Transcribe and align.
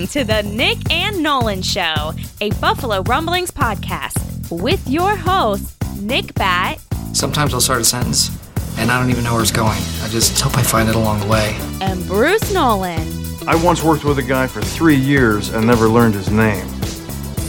Listening 0.00 0.24
to 0.24 0.32
the 0.32 0.42
Nick 0.42 0.92
and 0.92 1.22
Nolan 1.22 1.62
Show, 1.62 2.12
a 2.40 2.50
Buffalo 2.60 3.02
Rumblings 3.02 3.50
podcast 3.50 4.50
with 4.50 4.86
your 4.86 5.16
hosts, 5.16 5.74
Nick 5.98 6.34
Bat 6.34 6.78
Sometimes 7.14 7.54
I'll 7.54 7.62
start 7.62 7.80
a 7.80 7.84
sentence 7.84 8.30
and 8.78 8.90
I 8.90 9.00
don't 9.00 9.10
even 9.10 9.24
know 9.24 9.32
where 9.32 9.42
it's 9.42 9.50
going. 9.50 9.80
I 10.02 10.08
just 10.08 10.38
hope 10.38 10.56
I 10.58 10.62
find 10.62 10.88
it 10.90 10.96
along 10.96 11.20
the 11.20 11.26
way. 11.26 11.56
and 11.80 12.06
Bruce 12.06 12.52
Nolan. 12.52 13.08
I 13.48 13.54
once 13.54 13.82
worked 13.82 14.04
with 14.04 14.18
a 14.18 14.22
guy 14.22 14.46
for 14.46 14.60
three 14.60 14.96
years 14.96 15.48
and 15.48 15.66
never 15.66 15.88
learned 15.88 16.14
his 16.14 16.30
name. 16.30 16.66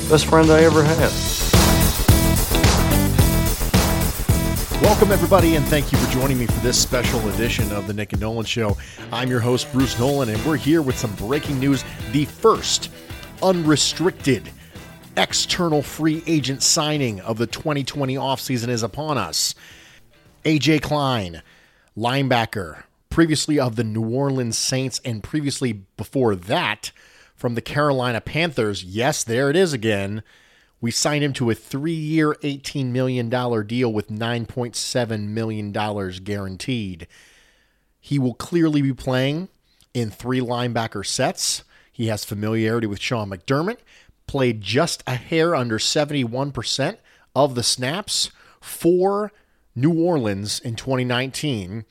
Best 0.09 0.27
friend 0.27 0.49
I 0.49 0.63
ever 0.63 0.83
had. 0.83 1.46
Welcome, 4.87 5.11
everybody, 5.11 5.57
and 5.57 5.65
thank 5.65 5.91
you 5.91 5.97
for 5.97 6.09
joining 6.13 6.39
me 6.39 6.45
for 6.45 6.61
this 6.61 6.81
special 6.81 7.19
edition 7.31 7.69
of 7.73 7.87
the 7.87 7.93
Nick 7.93 8.13
and 8.13 8.21
Nolan 8.21 8.45
Show. 8.45 8.77
I'm 9.11 9.29
your 9.29 9.41
host, 9.41 9.69
Bruce 9.73 9.99
Nolan, 9.99 10.29
and 10.29 10.43
we're 10.45 10.55
here 10.55 10.81
with 10.81 10.97
some 10.97 11.13
breaking 11.15 11.59
news. 11.59 11.83
The 12.13 12.23
first 12.23 12.89
unrestricted 13.43 14.49
external 15.17 15.81
free 15.81 16.23
agent 16.25 16.63
signing 16.63 17.19
of 17.19 17.37
the 17.37 17.47
2020 17.47 18.15
offseason 18.15 18.69
is 18.69 18.81
upon 18.81 19.17
us. 19.17 19.55
AJ 20.45 20.83
Klein, 20.83 21.41
linebacker, 21.97 22.83
previously 23.09 23.59
of 23.59 23.75
the 23.75 23.83
New 23.83 24.09
Orleans 24.09 24.57
Saints, 24.57 25.01
and 25.03 25.21
previously 25.21 25.73
before 25.73 26.33
that 26.33 26.93
from 27.35 27.55
the 27.55 27.61
Carolina 27.61 28.21
Panthers. 28.21 28.85
Yes, 28.85 29.25
there 29.25 29.49
it 29.49 29.57
is 29.57 29.73
again. 29.73 30.23
We 30.79 30.91
signed 30.91 31.23
him 31.23 31.33
to 31.33 31.49
a 31.49 31.55
three 31.55 31.91
year, 31.93 32.35
$18 32.43 32.87
million 32.87 33.29
deal 33.29 33.91
with 33.91 34.09
$9.7 34.09 35.27
million 35.27 35.71
guaranteed. 35.71 37.07
He 37.99 38.19
will 38.19 38.35
clearly 38.35 38.81
be 38.81 38.93
playing 38.93 39.49
in 39.93 40.11
three 40.11 40.39
linebacker 40.39 41.05
sets. 41.05 41.63
He 41.91 42.07
has 42.07 42.23
familiarity 42.23 42.85
with 42.85 43.01
Sean 43.01 43.31
McDermott, 43.31 43.79
played 44.27 44.61
just 44.61 45.03
a 45.07 45.15
hair 45.15 45.55
under 45.55 45.79
71% 45.79 46.97
of 47.35 47.55
the 47.55 47.63
snaps 47.63 48.29
for 48.61 49.31
New 49.75 49.93
Orleans 49.93 50.59
in 50.59 50.75
2019, 50.75 51.85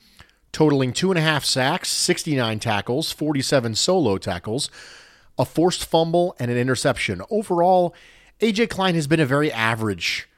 totaling 0.53 0.93
two 0.93 1.11
and 1.11 1.17
a 1.17 1.21
half 1.21 1.43
sacks, 1.43 1.89
69 1.89 2.59
tackles, 2.59 3.11
47 3.11 3.75
solo 3.75 4.17
tackles, 4.17 4.69
a 5.37 5.45
forced 5.45 5.83
fumble, 5.83 6.35
and 6.39 6.49
an 6.49 6.57
interception. 6.57 7.21
Overall, 7.29 7.93
AJ 8.39 8.69
Klein 8.69 8.93
has 8.93 9.07
been 9.07 9.19
a 9.19 9.25
very 9.25 9.51
average 9.51 10.29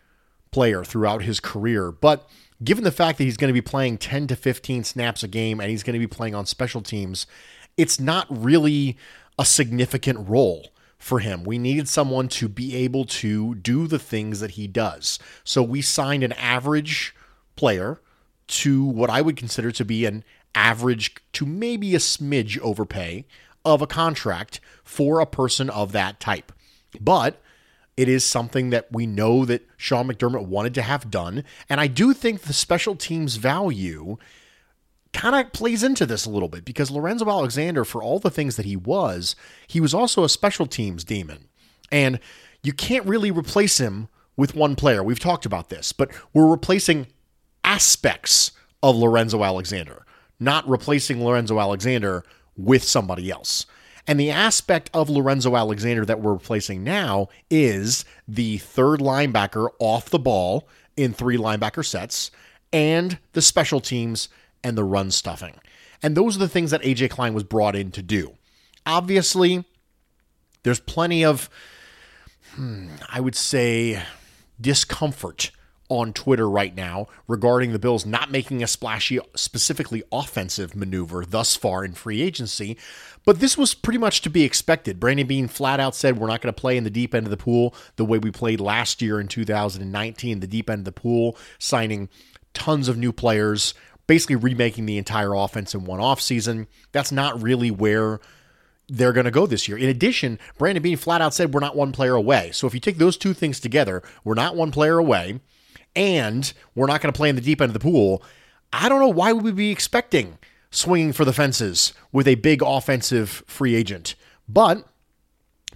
player 0.52 0.84
throughout 0.86 1.24
his 1.24 1.40
career, 1.42 1.92
but 1.92 2.28
given 2.64 2.86
the 2.86 2.92
fact 2.92 3.18
that 3.18 3.26
he's 3.26 3.38
going 3.38 3.50
to 3.50 3.54
be 3.54 3.62
playing 3.62 3.98
10 3.98 4.28
to 4.28 4.36
15 4.36 4.86
snaps 4.86 5.22
a 5.22 5.28
game 5.28 5.60
and 5.60 5.70
he's 5.70 5.84
going 5.84 5.94
to 5.94 6.00
be 6.00 6.08
playing 6.08 6.34
on 6.34 6.46
special 6.46 6.82
teams, 6.82 7.28
it's 7.76 8.00
not 8.00 8.26
really 8.30 8.98
a 9.38 9.44
significant 9.44 10.30
role 10.30 10.70
for 10.98 11.20
him. 11.20 11.44
We 11.44 11.58
needed 11.58 11.90
someone 11.90 12.30
to 12.30 12.48
be 12.48 12.76
able 12.78 13.04
to 13.06 13.56
do 13.56 13.86
the 13.86 14.00
things 14.00 14.40
that 14.40 14.52
he 14.52 14.68
does. 14.68 15.20
So 15.44 15.62
we 15.62 15.82
signed 15.82 16.24
an 16.24 16.34
average 16.34 17.14
player 17.56 18.00
to 18.48 18.84
what 18.84 19.10
I 19.10 19.22
would 19.22 19.36
consider 19.36 19.72
to 19.72 19.86
be 19.86 20.06
an 20.06 20.24
average 20.56 21.16
to 21.34 21.46
maybe 21.46 21.96
a 21.96 22.00
smidge 22.00 22.60
overpay 22.60 23.26
of 23.66 23.82
a 23.82 23.88
contract 23.88 24.62
for 24.84 25.20
a 25.20 25.26
person 25.26 25.70
of 25.70 25.92
that 25.92 26.20
type. 26.20 26.52
But 27.00 27.42
it 28.00 28.08
is 28.08 28.24
something 28.24 28.70
that 28.70 28.88
we 28.94 29.06
know 29.06 29.44
that 29.44 29.68
Sean 29.76 30.08
McDermott 30.08 30.46
wanted 30.46 30.74
to 30.76 30.82
have 30.82 31.12
done. 31.12 31.44
And 31.68 31.82
I 31.82 31.88
do 31.88 32.14
think 32.14 32.44
the 32.44 32.54
special 32.54 32.96
teams 32.96 33.36
value 33.36 34.16
kind 35.12 35.36
of 35.36 35.52
plays 35.52 35.84
into 35.84 36.06
this 36.06 36.26
a 36.26 36.30
little 36.30 36.48
bit 36.48 36.64
because 36.64 36.90
Lorenzo 36.90 37.28
Alexander, 37.28 37.84
for 37.84 38.02
all 38.02 38.18
the 38.18 38.30
things 38.30 38.56
that 38.56 38.66
he 38.66 38.78
was, 38.78 39.36
he 39.68 39.82
was 39.82 39.94
also 39.94 40.24
a 40.24 40.30
special 40.30 40.66
teams 40.66 41.04
demon. 41.04 41.50
And 41.92 42.22
you 42.64 42.72
can't 42.72 43.06
really 43.06 43.32
replace 43.32 43.80
him 43.80 44.08
with 44.38 44.56
one 44.56 44.78
player. 44.78 45.04
We've 45.04 45.20
talked 45.20 45.46
about 45.46 45.68
this, 45.68 45.92
but 45.92 46.10
we're 46.34 46.50
replacing 46.50 47.08
aspects 47.66 48.54
of 48.82 48.96
Lorenzo 48.96 49.44
Alexander, 49.44 50.06
not 50.40 50.66
replacing 50.70 51.22
Lorenzo 51.22 51.60
Alexander 51.60 52.24
with 52.56 52.82
somebody 52.82 53.30
else. 53.30 53.66
And 54.10 54.20
the 54.20 54.32
aspect 54.32 54.90
of 54.92 55.08
Lorenzo 55.08 55.56
Alexander 55.56 56.04
that 56.04 56.20
we're 56.20 56.34
replacing 56.34 56.84
now 56.84 57.28
is 57.52 58.06
the 58.28 58.58
third 58.58 59.02
linebacker 59.02 59.70
off 59.78 60.10
the 60.10 60.18
ball 60.18 60.68
in 60.98 61.14
three 61.14 61.38
linebacker 61.38 61.86
sets 61.86 62.32
and 62.74 63.20
the 63.34 63.42
special 63.44 63.80
teams 63.80 64.28
and 64.64 64.76
the 64.76 64.84
run 64.84 65.12
stuffing. 65.12 65.54
And 66.02 66.18
those 66.18 66.36
are 66.36 66.40
the 66.40 66.50
things 66.50 66.72
that 66.72 66.82
AJ 66.82 67.12
Klein 67.12 67.36
was 67.36 67.44
brought 67.44 67.76
in 67.76 67.92
to 67.92 68.02
do. 68.02 68.34
Obviously, 68.84 69.64
there's 70.64 70.80
plenty 70.80 71.24
of, 71.24 71.48
hmm, 72.56 72.88
I 73.10 73.20
would 73.20 73.36
say, 73.36 74.02
discomfort 74.60 75.52
on 75.90 76.14
Twitter 76.14 76.50
right 76.50 76.76
now 76.76 77.08
regarding 77.28 77.74
the 77.74 77.80
Bills 77.80 78.06
not 78.06 78.32
making 78.32 78.64
a 78.64 78.68
splashy, 78.68 79.20
specifically 79.36 80.04
offensive 80.12 80.76
maneuver 80.76 81.26
thus 81.26 81.56
far 81.56 81.84
in 81.84 81.94
free 81.94 82.22
agency. 82.22 82.78
But 83.26 83.40
this 83.40 83.58
was 83.58 83.74
pretty 83.74 83.98
much 83.98 84.22
to 84.22 84.30
be 84.30 84.44
expected. 84.44 85.00
Brandon 85.00 85.28
Beane 85.28 85.48
flat 85.48 85.80
out 85.80 85.96
said 85.96 86.18
we're 86.18 86.28
not 86.28 86.42
going 86.42 86.54
to 86.54 86.62
play 86.62 86.78
in 86.78 86.84
the 86.84 86.90
deep 86.90 87.14
end 87.14 87.26
of 87.26 87.32
the 87.32 87.38
pool 87.38 87.76
the 87.96 88.06
way 88.06 88.20
we 88.20 88.32
played 88.32 88.62
last 88.62 89.02
year 89.02 89.20
in 89.20 89.28
2019, 89.28 90.40
the 90.40 90.48
deep 90.48 90.70
end 90.70 90.80
of 90.80 90.86
the 90.86 90.92
pool, 90.92 91.36
signing 91.58 92.08
tons 92.54 92.88
of 92.88 92.98
new 92.98 93.12
players, 93.12 93.74
basically 94.08 94.36
remaking 94.36 94.86
the 94.86 94.98
entire 94.98 95.34
offense 95.34 95.74
in 95.74 95.86
one 95.86 96.00
offseason. 96.00 96.68
That's 96.92 97.12
not 97.12 97.42
really 97.42 97.72
where 97.72 98.20
they're 98.88 99.14
going 99.14 99.26
to 99.26 99.32
go 99.32 99.46
this 99.46 99.68
year. 99.68 99.78
In 99.78 99.90
addition, 99.90 100.40
Brandon 100.58 100.82
Beane 100.82 100.98
flat 100.98 101.22
out 101.22 101.34
said 101.34 101.54
we're 101.54 101.60
not 101.60 101.76
one 101.76 101.92
player 101.92 102.16
away. 102.16 102.52
So 102.52 102.68
if 102.68 102.74
you 102.74 102.80
take 102.80 102.98
those 102.98 103.18
two 103.18 103.34
things 103.34 103.60
together, 103.60 104.02
we're 104.24 104.34
not 104.34 104.56
one 104.56 104.72
player 104.72 104.98
away, 104.98 105.40
and 105.96 106.52
we're 106.76 106.88
not 106.88 107.02
going 107.02 107.12
to 107.12 107.18
play 107.18 107.30
in 107.30 107.36
the 107.36 107.42
deep 107.42 107.62
end 107.62 107.70
of 107.70 107.74
the 107.74 107.80
pool. 107.80 108.24
I 108.72 108.90
don't 108.90 109.00
know 109.00 109.08
why 109.08 109.34
we 109.34 109.42
would 109.42 109.56
be 109.56 109.72
expecting 109.72 110.38
swinging 110.72 111.14
for 111.14 111.26
the 111.26 111.34
fences 111.34 111.94
with 112.12 112.28
a 112.28 112.36
big 112.36 112.62
offensive 112.62 113.44
free 113.48 113.76
agent. 113.76 114.16
But 114.48 114.86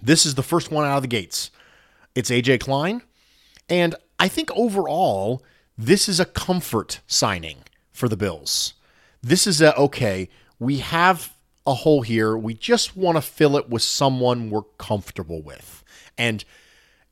this 0.00 0.24
is 0.24 0.34
the 0.34 0.42
first 0.42 0.70
one 0.70 0.84
out 0.84 0.96
of 0.96 1.02
the 1.02 1.08
gates. 1.08 1.50
It's 2.14 2.30
AJ 2.30 2.60
Klein. 2.60 3.02
And 3.68 3.94
I 4.18 4.28
think 4.28 4.50
overall, 4.52 5.42
this 5.76 6.08
is 6.08 6.20
a 6.20 6.24
comfort 6.24 7.00
signing 7.06 7.58
for 7.92 8.08
the 8.08 8.16
Bills. 8.16 8.74
This 9.22 9.46
is 9.46 9.60
a, 9.60 9.76
okay, 9.76 10.28
we 10.58 10.78
have 10.78 11.34
a 11.66 11.74
hole 11.74 12.02
here. 12.02 12.36
We 12.36 12.54
just 12.54 12.96
want 12.96 13.16
to 13.16 13.22
fill 13.22 13.56
it 13.56 13.68
with 13.68 13.82
someone 13.82 14.50
we're 14.50 14.62
comfortable 14.78 15.42
with. 15.42 15.82
And 16.18 16.44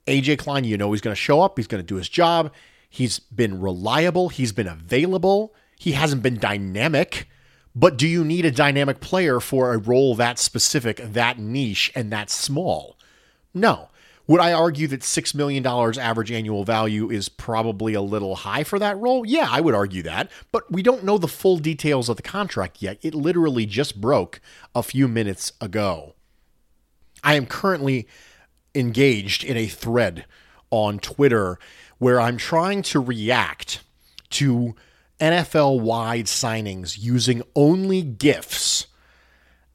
AJ 0.07 0.39
Klein, 0.39 0.65
you 0.65 0.77
know, 0.77 0.93
he's 0.93 1.01
going 1.01 1.15
to 1.15 1.21
show 1.21 1.41
up, 1.41 1.59
he's 1.59 1.67
going 1.67 1.83
to 1.83 1.87
do 1.87 1.97
his 1.97 2.09
job. 2.09 2.53
He's 2.95 3.21
been 3.21 3.59
reliable, 3.59 4.29
he's 4.29 4.53
been 4.53 4.67
available, 4.67 5.55
he 5.79 5.93
hasn't 5.93 6.23
been 6.23 6.39
dynamic. 6.39 7.27
But 7.75 7.97
do 7.97 8.07
you 8.07 8.23
need 8.23 8.45
a 8.45 8.51
dynamic 8.51 9.01
player 9.01 9.41
for 9.41 9.73
a 9.73 9.79
role 9.79 10.15
that 10.17 10.39
specific, 10.39 10.99
that 10.99 11.39
niche, 11.39 11.91
and 11.95 12.13
that 12.13 12.29
small? 12.29 12.99
No. 13.55 13.89
Would 14.27 14.41
I 14.41 14.53
argue 14.53 14.87
that 14.89 15.01
$6 15.01 15.35
million 15.35 15.67
average 15.67 16.31
annual 16.31 16.65
value 16.65 17.11
is 17.11 17.31
probably 17.31 17.95
a 17.95 18.03
little 18.03 18.37
high 18.37 18.63
for 18.63 18.79
that 18.79 18.99
role? 18.99 19.25
Yeah, 19.25 19.49
I 19.51 19.63
would 19.63 19.75
argue 19.75 20.03
that. 20.03 20.31
But 20.53 20.71
we 20.71 20.83
don't 20.83 21.03
know 21.03 21.17
the 21.17 21.27
full 21.27 21.57
details 21.57 22.11
of 22.11 22.17
the 22.17 22.23
contract 22.23 22.83
yet. 22.83 22.99
It 23.01 23.15
literally 23.15 23.65
just 23.65 24.03
broke 24.03 24.43
a 24.75 24.83
few 24.83 25.09
minutes 25.09 25.55
ago. 25.63 26.15
I 27.25 27.37
am 27.37 27.47
currently 27.47 28.07
engaged 28.75 29.45
in 29.45 29.57
a 29.57 29.67
thread 29.67 30.27
on 30.71 30.99
Twitter 30.99 31.59
where 32.03 32.21
I'm 32.21 32.37
trying 32.37 32.83
to 32.83 33.01
react 33.01 33.83
to 34.31 34.75
NFL 35.21 35.81
wide 35.81 36.27
signings 36.27 36.97
using 36.99 37.43
only 37.55 38.03
GIFs. 38.03 38.89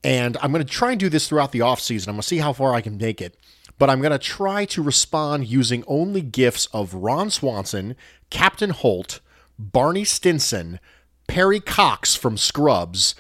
And 0.04 0.36
I'm 0.42 0.52
going 0.52 0.66
to 0.66 0.70
try 0.72 0.92
and 0.92 1.00
do 1.00 1.10
this 1.10 1.28
throughout 1.28 1.52
the 1.52 1.60
offseason. 1.60 2.10
I'm 2.10 2.16
going 2.16 2.22
to 2.22 2.28
see 2.28 2.40
how 2.40 2.54
far 2.54 2.74
I 2.74 2.82
can 2.82 2.98
make 2.98 3.22
it 3.22 3.38
but 3.78 3.90
I'm 3.90 4.02
going 4.02 4.12
to 4.12 4.18
try 4.18 4.66
to 4.66 4.82
respond 4.82 5.48
using 5.48 5.84
only 5.88 6.22
gifs 6.22 6.66
of 6.68 6.94
Ron 6.94 7.30
Swanson, 7.30 7.96
Captain 8.30 8.72
Holt, 8.72 9.20
Barney 9.60 10.04
Stinson, 10.04 10.80
Perry 11.28 11.60
Cox 11.60 12.16
from 12.16 12.38
Scrubs, 12.38 13.16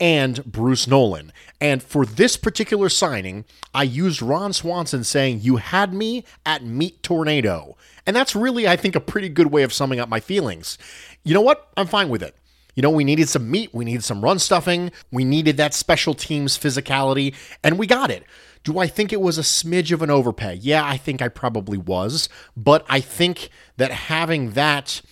and 0.00 0.44
Bruce 0.44 0.86
Nolan. 0.86 1.32
And 1.60 1.82
for 1.82 2.06
this 2.06 2.36
particular 2.36 2.88
signing, 2.88 3.44
I 3.74 3.82
used 3.82 4.22
Ron 4.22 4.52
Swanson 4.52 5.04
saying, 5.04 5.40
You 5.40 5.56
had 5.56 5.92
me 5.92 6.24
at 6.46 6.64
Meat 6.64 7.02
Tornado. 7.02 7.76
And 8.06 8.14
that's 8.14 8.36
really, 8.36 8.66
I 8.66 8.76
think, 8.76 8.94
a 8.94 9.00
pretty 9.00 9.28
good 9.28 9.48
way 9.48 9.62
of 9.62 9.72
summing 9.72 10.00
up 10.00 10.08
my 10.08 10.20
feelings. 10.20 10.78
You 11.24 11.34
know 11.34 11.40
what? 11.40 11.68
I'm 11.76 11.86
fine 11.86 12.08
with 12.08 12.22
it. 12.22 12.36
You 12.74 12.82
know, 12.82 12.90
we 12.90 13.02
needed 13.02 13.28
some 13.28 13.50
meat, 13.50 13.74
we 13.74 13.84
needed 13.84 14.04
some 14.04 14.22
run 14.22 14.38
stuffing, 14.38 14.92
we 15.10 15.24
needed 15.24 15.56
that 15.56 15.74
special 15.74 16.14
teams 16.14 16.56
physicality, 16.56 17.34
and 17.64 17.76
we 17.76 17.88
got 17.88 18.08
it. 18.08 18.22
Do 18.62 18.78
I 18.78 18.86
think 18.86 19.12
it 19.12 19.20
was 19.20 19.36
a 19.36 19.42
smidge 19.42 19.90
of 19.90 20.00
an 20.00 20.10
overpay? 20.10 20.54
Yeah, 20.54 20.84
I 20.84 20.96
think 20.96 21.20
I 21.20 21.26
probably 21.26 21.76
was. 21.76 22.28
But 22.56 22.86
I 22.88 23.00
think 23.00 23.48
that 23.78 23.90
having 23.90 24.52
that 24.52 25.02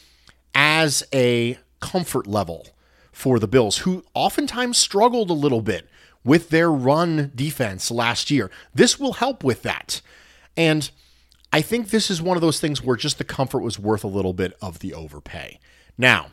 as 0.55 1.03
a 1.13 1.59
comfort 1.81 2.29
level 2.29 2.69
for 3.17 3.39
the 3.39 3.49
Bills, 3.49 3.79
who 3.79 4.05
oftentimes 4.13 4.77
struggled 4.77 5.31
a 5.31 5.33
little 5.33 5.63
bit 5.63 5.89
with 6.23 6.51
their 6.51 6.71
run 6.71 7.33
defense 7.35 7.91
last 7.91 8.31
year, 8.31 8.51
this 8.75 9.01
will 9.01 9.15
help 9.15 9.43
with 9.43 9.63
that. 9.63 10.03
And 10.55 10.91
I 11.51 11.63
think 11.63 11.89
this 11.89 12.11
is 12.11 12.21
one 12.21 12.37
of 12.37 12.43
those 12.43 12.61
things 12.61 12.83
where 12.83 12.95
just 12.95 13.17
the 13.17 13.25
comfort 13.25 13.61
was 13.61 13.79
worth 13.79 14.05
a 14.05 14.07
little 14.07 14.35
bit 14.35 14.55
of 14.61 14.81
the 14.81 14.93
overpay. 14.93 15.59
Now, 15.97 16.27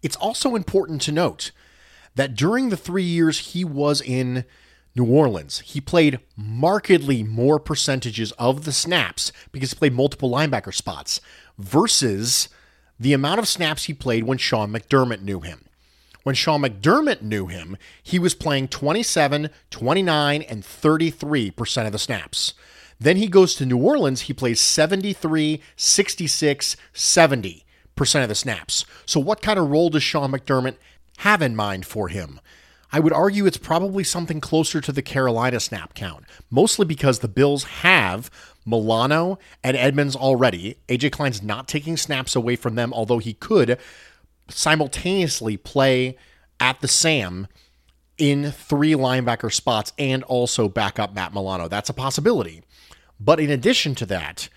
it's 0.00 0.16
also 0.16 0.56
important 0.56 1.02
to 1.02 1.12
note 1.12 1.50
that 2.14 2.36
during 2.36 2.70
the 2.70 2.76
three 2.76 3.02
years 3.02 3.52
he 3.52 3.62
was 3.62 4.00
in 4.00 4.46
New 4.96 5.04
Orleans, 5.04 5.58
he 5.60 5.78
played 5.78 6.20
markedly 6.38 7.22
more 7.22 7.60
percentages 7.60 8.32
of 8.32 8.64
the 8.64 8.72
snaps 8.72 9.30
because 9.52 9.72
he 9.72 9.78
played 9.78 9.92
multiple 9.92 10.30
linebacker 10.30 10.72
spots 10.72 11.20
versus 11.58 12.48
the 12.98 13.12
amount 13.12 13.40
of 13.40 13.46
snaps 13.46 13.84
he 13.84 13.92
played 13.92 14.24
when 14.24 14.38
Sean 14.38 14.72
McDermott 14.72 15.20
knew 15.20 15.40
him. 15.40 15.66
When 16.22 16.34
Sean 16.34 16.62
McDermott 16.62 17.22
knew 17.22 17.46
him, 17.46 17.76
he 18.02 18.18
was 18.18 18.34
playing 18.34 18.68
27, 18.68 19.50
29, 19.70 20.42
and 20.42 20.62
33% 20.62 21.86
of 21.86 21.92
the 21.92 21.98
snaps. 21.98 22.54
Then 22.98 23.16
he 23.16 23.28
goes 23.28 23.54
to 23.54 23.66
New 23.66 23.78
Orleans, 23.78 24.22
he 24.22 24.34
plays 24.34 24.60
73, 24.60 25.62
66, 25.76 26.76
70% 26.94 27.62
of 28.22 28.28
the 28.28 28.34
snaps. 28.34 28.84
So, 29.06 29.18
what 29.18 29.40
kind 29.40 29.58
of 29.58 29.70
role 29.70 29.88
does 29.88 30.02
Sean 30.02 30.32
McDermott 30.32 30.76
have 31.18 31.40
in 31.40 31.56
mind 31.56 31.86
for 31.86 32.08
him? 32.08 32.40
I 32.92 33.00
would 33.00 33.12
argue 33.12 33.46
it's 33.46 33.56
probably 33.56 34.04
something 34.04 34.40
closer 34.40 34.80
to 34.80 34.92
the 34.92 35.00
Carolina 35.00 35.60
snap 35.60 35.94
count, 35.94 36.24
mostly 36.50 36.84
because 36.84 37.20
the 37.20 37.28
Bills 37.28 37.64
have 37.64 38.30
Milano 38.66 39.38
and 39.62 39.76
Edmonds 39.76 40.16
already. 40.16 40.76
AJ 40.88 41.12
Klein's 41.12 41.42
not 41.42 41.68
taking 41.68 41.96
snaps 41.96 42.34
away 42.34 42.56
from 42.56 42.74
them, 42.74 42.92
although 42.92 43.18
he 43.18 43.32
could 43.32 43.78
simultaneously 44.50 45.56
play 45.56 46.16
at 46.58 46.80
the 46.80 46.88
Sam 46.88 47.48
in 48.18 48.52
three 48.52 48.92
linebacker 48.92 49.52
spots 49.52 49.92
and 49.98 50.22
also 50.24 50.68
back 50.68 50.98
up 50.98 51.14
Matt 51.14 51.32
Milano. 51.32 51.68
That's 51.68 51.88
a 51.88 51.94
possibility. 51.94 52.62
But 53.18 53.40
in 53.40 53.50
addition 53.50 53.94
to 53.96 54.06
that, 54.06 54.48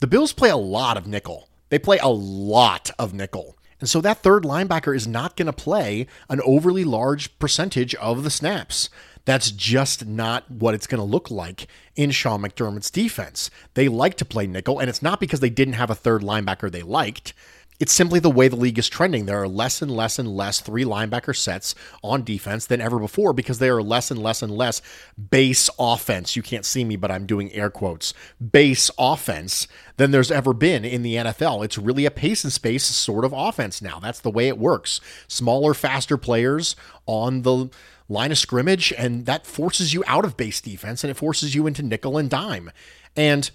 the 0.00 0.06
Bills 0.06 0.32
play 0.32 0.50
a 0.50 0.56
lot 0.56 0.96
of 0.96 1.06
nickel. 1.06 1.48
They 1.68 1.78
play 1.78 1.98
a 1.98 2.08
lot 2.08 2.90
of 2.98 3.12
nickel. 3.12 3.56
And 3.80 3.88
so 3.88 4.00
that 4.00 4.22
third 4.22 4.42
linebacker 4.42 4.96
is 4.96 5.06
not 5.06 5.36
going 5.36 5.46
to 5.46 5.52
play 5.52 6.06
an 6.28 6.40
overly 6.44 6.84
large 6.84 7.38
percentage 7.38 7.94
of 7.96 8.24
the 8.24 8.30
snaps. 8.30 8.90
That's 9.24 9.50
just 9.50 10.06
not 10.06 10.50
what 10.50 10.74
it's 10.74 10.86
going 10.86 11.00
to 11.00 11.04
look 11.04 11.30
like 11.30 11.66
in 11.94 12.10
Sean 12.10 12.42
McDermott's 12.42 12.90
defense. 12.90 13.50
They 13.74 13.86
like 13.88 14.16
to 14.16 14.24
play 14.24 14.46
nickel, 14.46 14.78
and 14.78 14.88
it's 14.88 15.02
not 15.02 15.20
because 15.20 15.40
they 15.40 15.50
didn't 15.50 15.74
have 15.74 15.90
a 15.90 15.94
third 15.94 16.22
linebacker 16.22 16.72
they 16.72 16.82
liked. 16.82 17.34
It's 17.80 17.92
simply 17.92 18.18
the 18.18 18.30
way 18.30 18.48
the 18.48 18.56
league 18.56 18.78
is 18.78 18.88
trending. 18.88 19.26
There 19.26 19.40
are 19.40 19.48
less 19.48 19.80
and 19.80 19.90
less 19.90 20.18
and 20.18 20.28
less 20.28 20.60
three 20.60 20.84
linebacker 20.84 21.36
sets 21.36 21.76
on 22.02 22.24
defense 22.24 22.66
than 22.66 22.80
ever 22.80 22.98
before 22.98 23.32
because 23.32 23.60
there 23.60 23.76
are 23.76 23.82
less 23.82 24.10
and 24.10 24.20
less 24.20 24.42
and 24.42 24.50
less 24.50 24.82
base 25.30 25.70
offense. 25.78 26.34
You 26.34 26.42
can't 26.42 26.64
see 26.64 26.84
me, 26.84 26.96
but 26.96 27.10
I'm 27.10 27.24
doing 27.24 27.52
air 27.52 27.70
quotes. 27.70 28.14
Base 28.52 28.90
offense 28.98 29.68
than 29.96 30.10
there's 30.10 30.32
ever 30.32 30.52
been 30.52 30.84
in 30.84 31.02
the 31.02 31.14
NFL. 31.14 31.64
It's 31.64 31.78
really 31.78 32.04
a 32.04 32.10
pace 32.10 32.42
and 32.42 32.52
space 32.52 32.84
sort 32.84 33.24
of 33.24 33.32
offense 33.32 33.80
now. 33.80 34.00
That's 34.00 34.20
the 34.20 34.30
way 34.30 34.48
it 34.48 34.58
works. 34.58 35.00
Smaller, 35.28 35.72
faster 35.72 36.16
players 36.16 36.74
on 37.06 37.42
the 37.42 37.70
line 38.08 38.32
of 38.32 38.38
scrimmage, 38.38 38.92
and 38.96 39.26
that 39.26 39.46
forces 39.46 39.94
you 39.94 40.02
out 40.06 40.24
of 40.24 40.36
base 40.36 40.60
defense 40.60 41.04
and 41.04 41.10
it 41.10 41.14
forces 41.14 41.54
you 41.54 41.66
into 41.66 41.82
nickel 41.82 42.18
and 42.18 42.28
dime. 42.28 42.72
And 43.16 43.50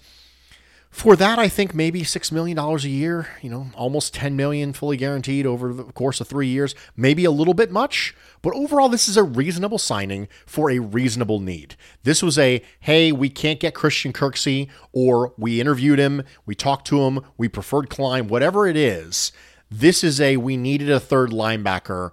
for 0.94 1.16
that, 1.16 1.40
I 1.40 1.48
think 1.48 1.74
maybe 1.74 2.04
six 2.04 2.30
million 2.30 2.56
dollars 2.56 2.84
a 2.84 2.88
year, 2.88 3.26
you 3.42 3.50
know, 3.50 3.66
almost 3.74 4.14
ten 4.14 4.36
million 4.36 4.72
fully 4.72 4.96
guaranteed 4.96 5.44
over 5.44 5.74
the 5.74 5.82
course 5.82 6.20
of 6.20 6.28
three 6.28 6.46
years, 6.46 6.72
maybe 6.96 7.24
a 7.24 7.32
little 7.32 7.52
bit 7.52 7.72
much, 7.72 8.14
but 8.42 8.54
overall, 8.54 8.88
this 8.88 9.08
is 9.08 9.16
a 9.16 9.24
reasonable 9.24 9.78
signing 9.78 10.28
for 10.46 10.70
a 10.70 10.78
reasonable 10.78 11.40
need. 11.40 11.74
This 12.04 12.22
was 12.22 12.38
a 12.38 12.62
hey, 12.78 13.10
we 13.10 13.28
can't 13.28 13.58
get 13.58 13.74
Christian 13.74 14.12
Kirksey, 14.12 14.68
or 14.92 15.34
we 15.36 15.60
interviewed 15.60 15.98
him, 15.98 16.22
we 16.46 16.54
talked 16.54 16.86
to 16.86 17.00
him, 17.00 17.18
we 17.36 17.48
preferred 17.48 17.90
Klein, 17.90 18.28
whatever 18.28 18.68
it 18.68 18.76
is. 18.76 19.32
This 19.68 20.04
is 20.04 20.20
a 20.20 20.36
we 20.36 20.56
needed 20.56 20.90
a 20.90 21.00
third 21.00 21.30
linebacker 21.30 22.12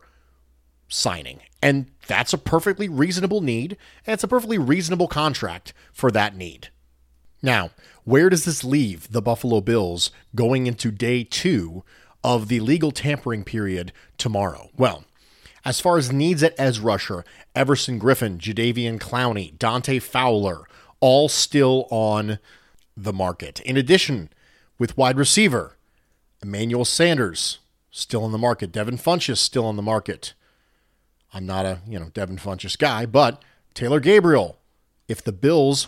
signing. 0.87 1.41
And 1.61 1.91
that's 2.07 2.33
a 2.33 2.37
perfectly 2.39 2.89
reasonable 2.89 3.41
need, 3.41 3.77
and 4.07 4.15
it's 4.15 4.23
a 4.23 4.27
perfectly 4.27 4.57
reasonable 4.57 5.07
contract 5.07 5.71
for 5.93 6.09
that 6.09 6.35
need. 6.35 6.69
Now, 7.41 7.71
where 8.03 8.29
does 8.29 8.45
this 8.45 8.63
leave 8.63 9.11
the 9.11 9.21
Buffalo 9.21 9.61
Bills 9.61 10.11
going 10.35 10.67
into 10.67 10.91
day 10.91 11.23
two 11.23 11.83
of 12.23 12.47
the 12.47 12.59
legal 12.59 12.91
tampering 12.91 13.43
period 13.43 13.91
tomorrow? 14.17 14.69
Well, 14.77 15.05
as 15.63 15.79
far 15.79 15.97
as 15.97 16.11
needs 16.11 16.43
at 16.43 16.59
edge 16.59 16.79
rusher, 16.79 17.23
Everson 17.55 17.99
Griffen, 17.99 18.37
Jadeveon 18.37 18.99
Clowney, 18.99 19.57
Dante 19.57 19.99
Fowler, 19.99 20.63
all 20.99 21.29
still 21.29 21.87
on 21.91 22.39
the 22.97 23.13
market. 23.13 23.59
In 23.61 23.77
addition, 23.77 24.29
with 24.77 24.97
wide 24.97 25.17
receiver, 25.17 25.77
Emmanuel 26.41 26.85
Sanders 26.85 27.59
still 27.91 28.23
on 28.23 28.31
the 28.31 28.37
market. 28.37 28.71
Devin 28.71 28.97
Funchess 28.97 29.37
still 29.37 29.65
on 29.65 29.75
the 29.75 29.81
market. 29.81 30.33
I'm 31.33 31.45
not 31.45 31.65
a, 31.65 31.79
you 31.87 31.99
know, 31.99 32.09
Devin 32.13 32.37
Funchess 32.37 32.77
guy, 32.77 33.05
but 33.05 33.41
Taylor 33.73 33.99
Gabriel, 33.99 34.57
if 35.07 35.23
the 35.23 35.31
Bills, 35.31 35.87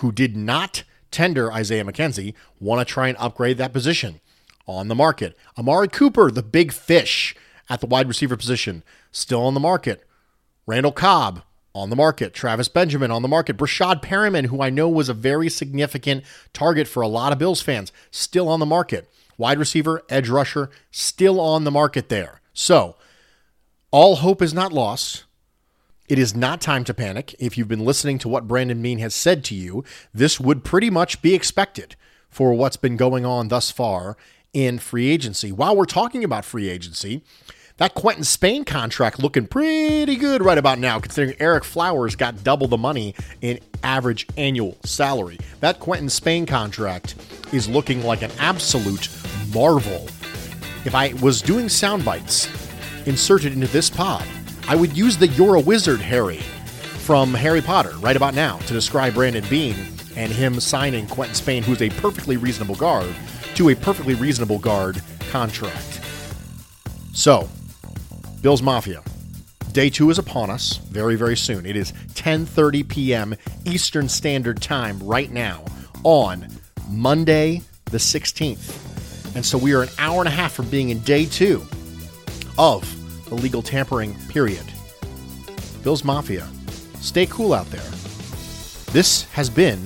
who 0.00 0.12
did 0.12 0.36
not 0.36 0.84
tender 1.10 1.52
Isaiah 1.52 1.84
McKenzie 1.84 2.34
want 2.58 2.86
to 2.86 2.90
try 2.90 3.08
and 3.08 3.18
upgrade 3.18 3.58
that 3.58 3.72
position 3.72 4.20
on 4.66 4.88
the 4.88 4.94
market. 4.94 5.36
Amari 5.58 5.88
Cooper, 5.88 6.30
the 6.30 6.42
big 6.42 6.72
fish 6.72 7.34
at 7.68 7.80
the 7.80 7.86
wide 7.86 8.08
receiver 8.08 8.36
position, 8.36 8.82
still 9.10 9.42
on 9.42 9.54
the 9.54 9.60
market. 9.60 10.04
Randall 10.66 10.92
Cobb 10.92 11.42
on 11.74 11.90
the 11.90 11.96
market. 11.96 12.34
Travis 12.34 12.68
Benjamin 12.68 13.10
on 13.10 13.22
the 13.22 13.28
market. 13.28 13.56
Breshad 13.56 14.02
Perriman, 14.02 14.46
who 14.46 14.62
I 14.62 14.70
know 14.70 14.88
was 14.88 15.08
a 15.08 15.14
very 15.14 15.48
significant 15.48 16.24
target 16.52 16.88
for 16.88 17.02
a 17.02 17.08
lot 17.08 17.32
of 17.32 17.38
Bills 17.38 17.60
fans, 17.60 17.92
still 18.10 18.48
on 18.48 18.60
the 18.60 18.66
market. 18.66 19.10
Wide 19.36 19.58
receiver, 19.58 20.02
edge 20.08 20.28
rusher, 20.28 20.70
still 20.90 21.40
on 21.40 21.64
the 21.64 21.70
market 21.70 22.08
there. 22.08 22.40
So, 22.52 22.96
all 23.90 24.16
hope 24.16 24.42
is 24.42 24.54
not 24.54 24.72
lost. 24.72 25.24
It 26.10 26.18
is 26.18 26.34
not 26.34 26.60
time 26.60 26.82
to 26.84 26.92
panic. 26.92 27.36
If 27.38 27.56
you've 27.56 27.68
been 27.68 27.84
listening 27.84 28.18
to 28.18 28.28
what 28.28 28.48
Brandon 28.48 28.82
Beane 28.82 28.98
has 28.98 29.14
said 29.14 29.44
to 29.44 29.54
you, 29.54 29.84
this 30.12 30.40
would 30.40 30.64
pretty 30.64 30.90
much 30.90 31.22
be 31.22 31.36
expected 31.36 31.94
for 32.28 32.52
what's 32.52 32.76
been 32.76 32.96
going 32.96 33.24
on 33.24 33.46
thus 33.46 33.70
far 33.70 34.16
in 34.52 34.80
free 34.80 35.08
agency. 35.08 35.52
While 35.52 35.76
we're 35.76 35.84
talking 35.84 36.24
about 36.24 36.44
free 36.44 36.68
agency, 36.68 37.22
that 37.76 37.94
Quinton 37.94 38.24
Spain 38.24 38.64
contract 38.64 39.20
looking 39.20 39.46
pretty 39.46 40.16
good 40.16 40.42
right 40.44 40.58
about 40.58 40.80
now, 40.80 40.98
considering 40.98 41.36
Ereck 41.36 41.62
Flowers 41.62 42.16
got 42.16 42.42
double 42.42 42.66
the 42.66 42.76
money 42.76 43.14
in 43.40 43.60
average 43.84 44.26
annual 44.36 44.78
salary. 44.82 45.38
That 45.60 45.78
Quinton 45.78 46.08
Spain 46.08 46.44
contract 46.44 47.14
is 47.52 47.68
looking 47.68 48.02
like 48.02 48.22
an 48.22 48.32
absolute 48.40 49.08
marvel. 49.54 50.08
If 50.84 50.96
I 50.96 51.12
was 51.22 51.40
doing 51.40 51.68
sound 51.68 52.04
bites 52.04 52.48
inserted 53.06 53.52
into 53.52 53.68
this 53.68 53.88
pod, 53.88 54.26
I 54.68 54.76
would 54.76 54.96
use 54.96 55.16
the 55.16 55.26
You're 55.28 55.56
a 55.56 55.60
Wizard 55.60 56.00
Harry 56.00 56.38
from 56.38 57.34
Harry 57.34 57.60
Potter 57.60 57.92
right 57.98 58.16
about 58.16 58.34
now 58.34 58.58
to 58.58 58.72
describe 58.72 59.14
Brandon 59.14 59.44
Beane 59.48 59.76
and 60.16 60.30
him 60.30 60.60
signing 60.60 61.06
Quinton 61.06 61.34
Spain, 61.34 61.62
who's 61.62 61.82
a 61.82 61.90
perfectly 61.90 62.36
reasonable 62.36 62.74
guard, 62.74 63.14
to 63.54 63.70
a 63.70 63.74
perfectly 63.74 64.14
reasonable 64.14 64.58
guard 64.58 65.02
contract. 65.30 66.00
So, 67.12 67.48
Bills 68.42 68.62
Mafia. 68.62 69.02
Day 69.72 69.88
two 69.88 70.10
is 70.10 70.18
upon 70.18 70.50
us 70.50 70.78
very, 70.78 71.14
very 71.14 71.36
soon. 71.36 71.64
It 71.64 71.76
is 71.76 71.92
10:30 72.14 72.88
p.m. 72.88 73.34
Eastern 73.64 74.08
Standard 74.08 74.60
Time 74.60 74.98
right 75.00 75.30
now 75.30 75.64
on 76.02 76.48
Monday 76.88 77.62
the 77.86 77.98
16th. 77.98 79.34
And 79.36 79.44
so 79.44 79.58
we 79.58 79.74
are 79.74 79.82
an 79.82 79.88
hour 79.98 80.20
and 80.20 80.28
a 80.28 80.32
half 80.32 80.52
from 80.52 80.68
being 80.70 80.90
in 80.90 81.00
day 81.00 81.24
two 81.24 81.64
of 82.58 82.84
the 83.30 83.36
legal 83.36 83.62
tampering 83.62 84.14
period. 84.28 84.64
Bills 85.82 86.04
Mafia, 86.04 86.46
stay 87.00 87.26
cool 87.26 87.54
out 87.54 87.70
there. 87.70 87.88
This 88.92 89.22
has 89.30 89.48
been 89.48 89.80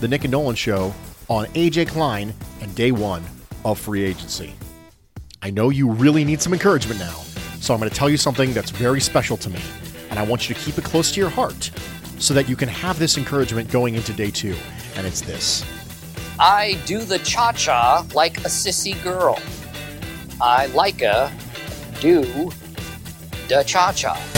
the 0.00 0.08
Nick 0.08 0.24
and 0.24 0.32
Nolan 0.32 0.56
Show 0.56 0.92
on 1.28 1.46
AJ 1.46 1.88
Klein 1.88 2.34
and 2.60 2.74
day 2.74 2.90
one 2.90 3.22
of 3.64 3.78
free 3.78 4.02
agency. 4.02 4.52
I 5.40 5.50
know 5.50 5.70
you 5.70 5.88
really 5.88 6.24
need 6.24 6.42
some 6.42 6.52
encouragement 6.52 6.98
now, 6.98 7.14
so 7.60 7.72
I'm 7.72 7.78
going 7.78 7.88
to 7.88 7.96
tell 7.96 8.10
you 8.10 8.16
something 8.16 8.52
that's 8.52 8.70
very 8.70 9.00
special 9.00 9.36
to 9.38 9.48
me, 9.48 9.60
and 10.10 10.18
I 10.18 10.24
want 10.24 10.48
you 10.48 10.56
to 10.56 10.60
keep 10.60 10.76
it 10.76 10.84
close 10.84 11.12
to 11.12 11.20
your 11.20 11.30
heart 11.30 11.70
so 12.18 12.34
that 12.34 12.48
you 12.48 12.56
can 12.56 12.68
have 12.68 12.98
this 12.98 13.16
encouragement 13.16 13.70
going 13.70 13.94
into 13.94 14.12
day 14.12 14.32
two. 14.32 14.56
And 14.96 15.06
it's 15.06 15.20
this 15.20 15.64
I 16.40 16.76
do 16.84 17.04
the 17.04 17.20
cha 17.20 17.52
cha 17.52 18.04
like 18.12 18.38
a 18.38 18.48
sissy 18.48 19.00
girl. 19.04 19.38
I 20.40 20.66
like 20.66 21.02
a 21.02 21.32
do 22.00 22.50
the 23.48 23.62
cha 23.64 23.92
cha. 23.92 24.37